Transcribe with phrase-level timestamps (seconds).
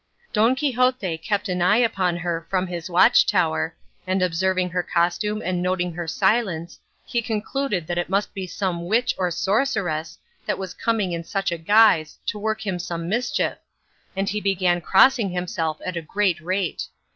[0.33, 3.75] Don Quixote kept an eye upon her from his watchtower,
[4.07, 8.87] and observing her costume and noting her silence, he concluded that it must be some
[8.87, 10.17] witch or sorceress
[10.47, 13.59] that was coming in such a guise to work him some mischief,
[14.15, 16.87] and he began crossing himself at a great rate.